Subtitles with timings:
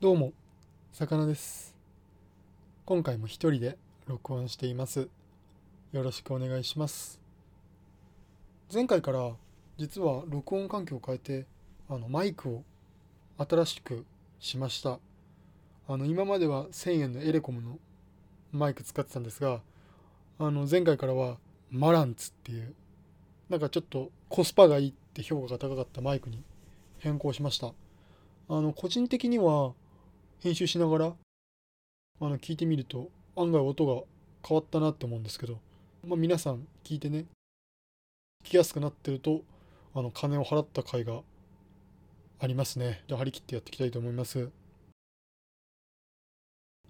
[0.00, 0.32] どうも、
[0.92, 1.76] 魚です。
[2.86, 3.76] 今回も一人で
[4.06, 5.10] 録音しています。
[5.92, 7.20] よろしくお願いします。
[8.72, 9.32] 前回から
[9.76, 11.44] 実は録音環境を変えて、
[11.86, 12.64] あのマイクを
[13.36, 14.06] 新しく
[14.38, 15.00] しました。
[15.86, 17.78] あの今までは1000円のエレコムの
[18.52, 19.60] マイク使ってたんですが、
[20.38, 21.36] あの前回からは
[21.70, 22.74] マランツっていう、
[23.50, 26.42] なんかちょっとコスパがいいって評価が高かったマイクに
[27.00, 27.74] 変更しました。
[28.48, 29.74] あの個人的には
[30.42, 34.02] 編集しながらあの聞いてみると案外音が
[34.46, 35.58] 変わったなって思うんですけど、
[36.06, 37.26] まあ、皆さん聞いてね
[38.44, 39.42] 聞きやすくなってると
[39.94, 41.20] あの金を払った甲斐が
[42.38, 43.02] ありますね。
[43.06, 44.48] じゃ張り切ってやっていきたいと思います。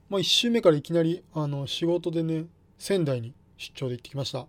[0.08, 2.44] まあ1週目からいきなりあの仕事でね
[2.78, 4.46] 仙台に出張で行ってきました、ま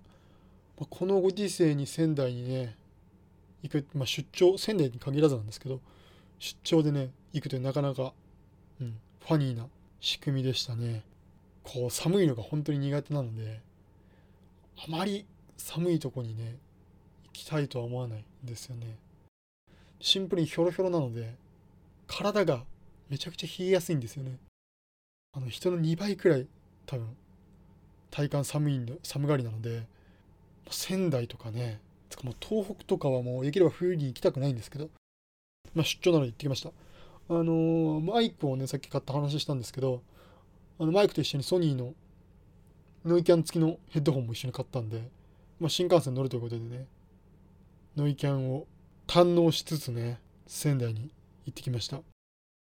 [0.82, 2.76] あ、このご時世に仙台にね
[3.62, 5.80] 行く、まあ、出張仙台に限らずなんですけど
[6.40, 8.14] 出張でね行くとなかなか
[8.82, 9.68] うん、ファニーな
[10.00, 11.04] 仕組みでしたね。
[11.64, 13.62] こう寒いのが本当に苦手なので、
[14.78, 15.26] あまり
[15.58, 16.58] 寒いとこにね、
[17.26, 18.98] 行きたいとは思わないんですよね。
[20.00, 21.36] シンプルにひょろひょろなので、
[22.08, 22.64] 体が
[23.10, 24.38] めちゃくちゃ冷えやすいんですよね。
[25.34, 26.48] あの人の2倍くらい
[26.86, 27.16] 多分
[28.10, 29.84] 体感寒いんで寒がりなので、
[30.72, 34.90] 仙台とかね、つかもう東北とかはもうできれば冬に行きたくないんですけど、
[35.74, 36.72] まあ、出張なので行ってきました。
[37.34, 40.04] あのマイクをねさっき買った話したんですけど
[40.78, 41.94] あのマイクと一緒にソニーの
[43.06, 45.10] ノイキャン付きのヘッドホンも一緒に買ったんで、
[45.58, 46.88] まあ、新幹線乗るということでね
[47.96, 48.68] ノイキャンを
[49.08, 51.10] 堪能しつつね仙台に
[51.46, 51.98] 行ってきました。
[51.98, 52.02] い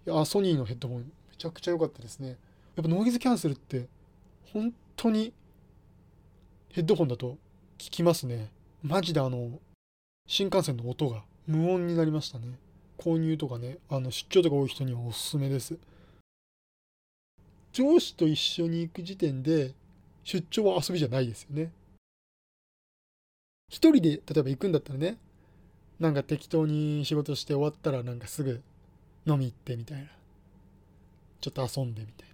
[0.06, 2.30] やソニーのヘッドホンめちゃくちゃ良かったですね。
[2.30, 2.38] やっ
[2.84, 3.88] ぱノイズキャンセルって
[4.54, 5.34] 本当に
[6.72, 7.40] ヘッドホンだと
[7.80, 8.52] 聞きますね。
[8.84, 9.60] マジであの
[10.28, 12.60] 新幹線の音が無音になりましたね。
[13.00, 15.78] 購入とかね、あの出張とか多い人にはおすすめです。
[17.72, 19.74] 上司と一緒に行く時点で、
[20.24, 21.72] 出張は遊びじゃないですよね。
[23.70, 25.18] 一人で例えば行くんだったらね、
[26.00, 28.62] なんか適当に仕事して終わったらなんかすぐ
[29.26, 30.08] 飲み行ってみたいな。
[31.40, 32.30] ちょっと遊んでみたい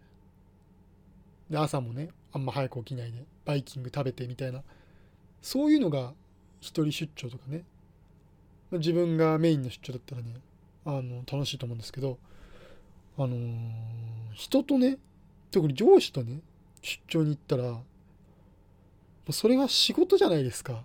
[1.52, 1.60] な。
[1.60, 4.64] で、朝もね、あんま早く起きないで、バイキング食べてみたいな。
[5.42, 6.14] そういうのが
[6.60, 7.64] 一人出張とかね。
[8.72, 10.34] 自分がメインの出張だったらね、
[10.86, 12.18] あの楽しいと思うんですけど、
[13.18, 13.36] あのー
[14.36, 14.98] 人とね
[15.50, 16.42] 特に上司とね
[16.82, 17.84] 出張に行ったらも
[19.30, 20.84] うそれが仕事じゃないですか。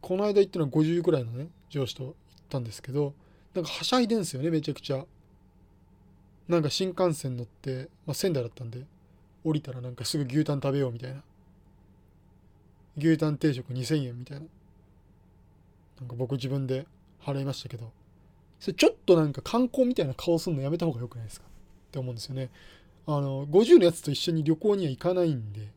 [0.00, 2.14] この間行ったのは50くらいのね上司と行っ
[2.48, 3.14] たんですけど
[3.54, 5.04] なんかはしゃいでんすよねめちゃくちゃ。
[6.48, 8.86] なんか新幹線乗って、まあ、仙台だったんで
[9.44, 11.22] 降りたらなんかすぐ牛タン食べようみたいな。
[12.96, 14.46] 牛タン定食2000円みたいな。
[16.00, 16.86] なんか僕自分で
[17.22, 17.92] 払いましたけど。
[18.60, 21.46] それちょっとなんか観光みたいな顔するのやめた方が良くないですか？
[21.46, 22.50] って思うんですよね。
[23.06, 25.68] あの、50のやつと一緒に旅行には行かないんで、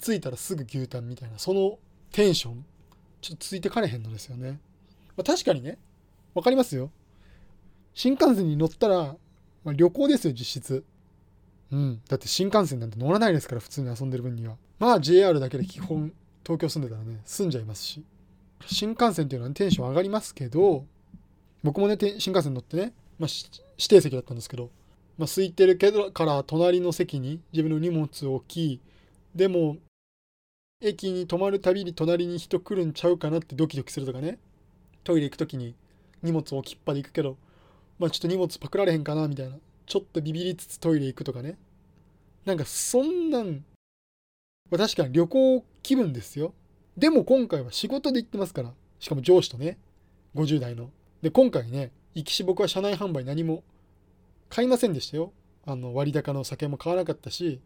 [0.00, 1.78] 着いたらすぐ牛タンみたいな、その
[2.12, 2.64] テンション、
[3.20, 4.60] ちょっとついてかれへんのですよね。
[5.16, 5.78] まあ、確かにね、
[6.34, 6.90] わかりますよ。
[7.94, 9.16] 新幹線に乗ったら、
[9.64, 10.84] まあ、旅行ですよ、実質。
[11.72, 12.00] うん。
[12.08, 14.56] だって新幹線なんて乗らないですから、普通に遊んでる分には。
[14.78, 16.12] まあ JR だけで基本、
[16.44, 18.04] 東京住んでたらね、住んじゃいますし。
[18.66, 20.86] 新幹線っていうのは、テンション上がりますけど、
[21.66, 23.28] 僕もね、新幹線乗ってね、まあ、
[23.76, 24.70] 指定席だったんですけど、
[25.18, 28.80] まあ、空いてるけどから隣の席に自分の荷物を置き、
[29.34, 29.76] でも、
[30.80, 34.38] 駅に止まるたびに隣に人来るんちゃうかなってドキドキするとかね、
[35.02, 35.74] トイレ行くときに
[36.22, 37.36] 荷物を置きっぱで行くけど、
[37.98, 39.56] まあ、ちょっと荷物パクられへんかなみたいな、
[39.86, 41.58] ちょっとビビりつつトイレ行くとかね、
[42.44, 43.64] なんかそんなん、
[44.70, 46.54] まあ、確かに旅行気分ですよ。
[46.96, 49.78] でも今回は仕事で行ってますから、しかも上司とね、
[50.36, 50.90] 50代の。
[51.22, 53.62] で、今回ね、行きし僕は車内販売何も
[54.48, 55.32] 買いませんでしたよ。
[55.64, 57.60] あの、割高の酒も買わなかったし、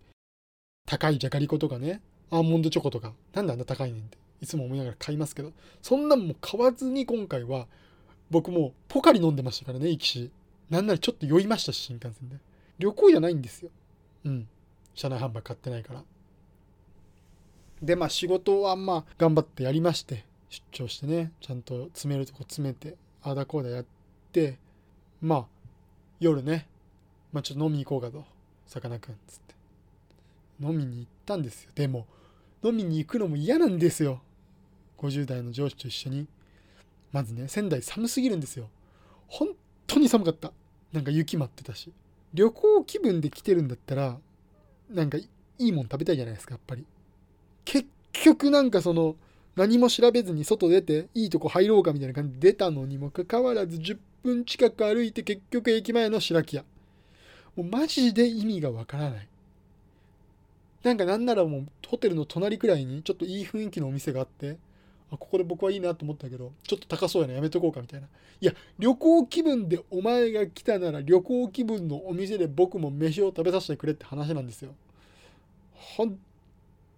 [0.86, 2.00] 高いじゃがりことかね、
[2.30, 5.52] アーモンドチョコとか、なんであんな高いねんって、いつも思いながら買いますけど、
[5.82, 7.66] そんなんも買わずに今回は、
[8.30, 10.30] 僕もポカリ飲んでましたからね、行きし。
[10.70, 12.36] なんならちょっと酔いましたし、新幹線で。
[12.78, 13.70] 旅行じゃないんですよ。
[14.24, 14.48] うん。
[14.94, 16.04] 車内販売買ってないから。
[17.82, 23.84] で、まあ仕事はまあ頑張ってやりまして、出張してね、ちゃんと詰めるとこ詰めて、あだこうだやっ
[24.32, 24.58] て、
[25.20, 25.46] まあ、
[26.18, 26.66] 夜ね、
[27.32, 28.24] まあちょっと飲みに行こうかと、
[28.66, 29.54] さかなクン、つって。
[30.60, 31.70] 飲みに行ったんですよ。
[31.74, 32.06] でも、
[32.62, 34.20] 飲みに行くのも嫌なんですよ。
[34.98, 36.26] 50代の上司と一緒に。
[37.12, 38.68] まずね、仙台寒すぎるんですよ。
[39.28, 39.48] 本
[39.86, 40.52] 当に寒かった。
[40.92, 41.92] なんか雪待ってたし。
[42.34, 44.18] 旅行気分で来てるんだったら、
[44.90, 45.28] なんかい
[45.58, 46.84] いもん食べたいじゃないですか、やっぱり。
[47.64, 49.16] 結局なんかその、
[49.56, 56.64] 何も調べずに外出ていいとこ入ろうかみたいな感じで出たのにもかかわらず10分近く歩いて結局駅前の白木屋。
[57.56, 59.28] もうマジで意味がわからない。
[60.82, 64.56] なんかなんならもうホテルの隣くらいにちょっといい雰囲気のお店があって
[65.12, 68.06] あここで僕はいいなと思ったけどちょっと高そうやなやめとこうかみたいな。
[68.40, 74.74] いや旅行気分でお前が来たなら旅行気分のお店で僕も飯を食べさせてくれって話なんですよ。
[75.74, 76.18] 本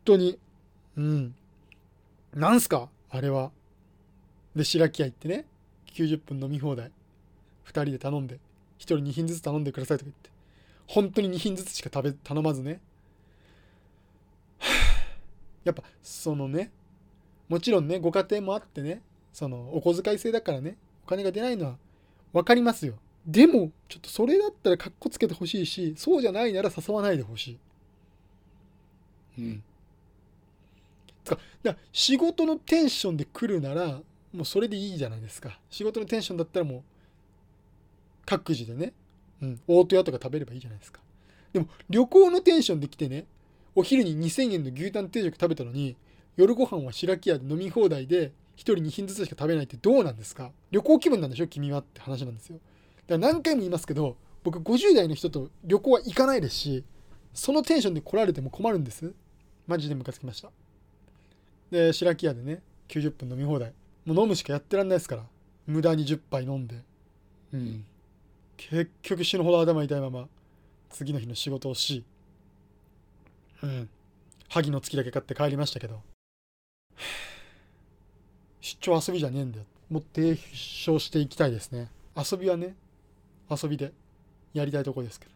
[0.04, 0.38] 当に。
[0.96, 1.34] うん。
[2.34, 2.88] なんすか？
[3.10, 3.50] あれは。
[4.56, 5.46] で白木屋行ってね
[5.94, 6.90] 90分飲み放題。
[7.66, 8.38] 2人で頼んで1
[8.78, 10.30] 人2品ずつ頼んでくださいとか言って。
[10.86, 12.80] 本当に2品ずつしか食べ頼まずね。
[15.64, 16.70] やっぱそのね
[17.48, 19.02] もちろんねご家庭もあってね
[19.32, 21.76] そのお小遣い制だからねお金が出ないのは
[22.32, 22.94] 分かりますよ。
[23.26, 27.58] でもちょっとそれだったらかっこつけてほしいしそうじゃないなら誘わないでほしい。
[29.38, 29.62] うん。
[31.24, 34.00] つかだ仕事のテンションで来るなら
[34.32, 35.58] もうそれでいいじゃないですか。
[35.70, 36.82] 仕事のテンションだったらもう
[38.24, 38.92] 各自でね、
[39.42, 41.00] うん、大戸屋とか食べればいいじゃないですか。
[41.52, 43.26] でも旅行のテンションで来てね
[43.74, 45.96] お昼に2000円の牛タン定食食べたのに
[46.36, 50.50] 夜ご飯は白木屋で飲み放題で1人2品ずつしか食べないってどうなんですか？
[50.70, 51.46] 旅行気分なんでしょ？
[51.46, 52.56] 君はって話なんですよ。
[53.06, 56.84] だから何回も言いますけど僕50代の人と旅行は行かないですし
[57.34, 59.12] そのテンションで来られても困るんです。
[59.66, 60.50] マジでムカつきました。
[61.72, 63.72] で白木屋でね90分飲み放題。
[64.04, 65.22] もう飲むしかやってらんないですから。
[65.66, 66.76] 無駄に10杯飲んで。
[67.54, 67.84] うん。
[68.56, 70.28] 結局死ぬほど頭痛いまま
[70.90, 72.04] 次の日の仕事をし
[73.62, 73.88] うん。
[74.50, 76.02] 萩の月だけ買って帰りましたけど。
[78.60, 79.64] 出張遊びじゃねえんだよ。
[79.88, 81.90] もう提唱していきたいですね。
[82.14, 82.76] 遊びはね
[83.50, 83.92] 遊びで
[84.52, 85.32] やりたいとこですけど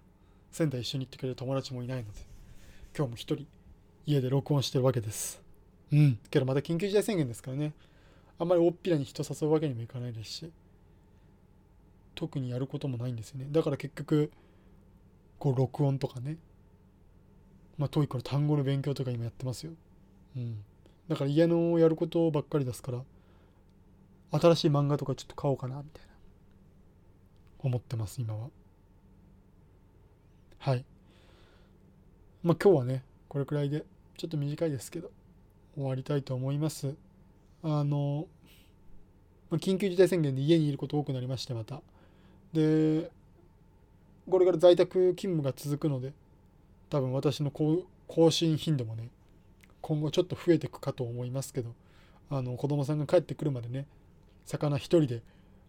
[0.50, 2.20] 仙台一緒に行ってくれる友達もいないので
[2.96, 3.46] 今日も一人
[4.04, 5.45] 家で録音してるわけです
[5.92, 6.18] うん。
[6.30, 7.72] けどまた緊急事態宣言ですからね。
[8.38, 10.52] あんまり大っぴらに人誘うわけにもいかないですし。
[12.16, 13.46] 特にやることもないんですよね。
[13.50, 14.32] だから結局
[15.38, 16.38] こう録音とかね。
[17.78, 19.72] まあ TOEIC の単語の勉強とか今やってますよ。
[20.36, 20.64] うん。
[21.08, 23.02] だから家のやることばっかりですから
[24.32, 26.10] 新しい漫画とかちょっと買おうかなみたいな。
[27.58, 28.48] 思ってます今は。
[30.58, 30.84] はい。
[32.42, 33.84] まあ今日はねこれくらいで
[34.16, 35.10] ちょっと短いですけど。
[35.76, 36.94] 終わりたいと思います。
[37.62, 38.26] あの、
[39.50, 41.82] まあ、緊急事態宣言で家にいること多くなりましてまた。
[42.52, 43.10] で
[44.28, 46.12] これから在宅勤務が続くので
[46.88, 49.08] 多分私の更新頻度もね
[49.80, 51.74] 今後ちょっと増えていくかと思いますけど
[52.30, 53.86] あの子供さんが帰ってくるまでね
[54.44, 55.22] 魚一人で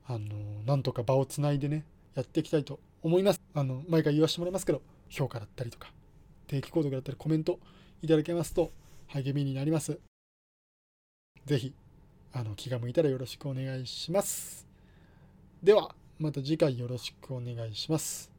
[0.08, 0.28] あの
[0.66, 1.84] なんとか場をつないでね
[2.16, 3.42] やっていきたいと思います。
[3.54, 5.92] あの毎回言わせてもらいますけど評価だったりとか
[6.48, 7.60] 定期購読だったりコメント
[8.02, 8.72] いただけますと
[9.08, 10.00] 励みになります。
[11.46, 11.74] 是非
[12.34, 14.68] あの気が向いたらよろしくお願いします。
[15.64, 18.37] ではまた次回よろしくお願いします。